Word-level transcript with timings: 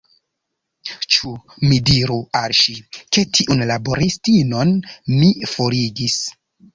Ĉu 1.15 1.33
mi 1.65 1.75
diru 1.89 2.15
al 2.39 2.55
ŝi, 2.59 2.73
ke 3.17 3.23
tiun 3.39 3.61
laboristinon 3.73 4.73
mi 5.19 5.29
forigis? 5.53 6.17